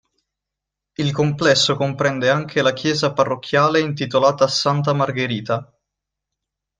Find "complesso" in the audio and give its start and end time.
1.11-1.75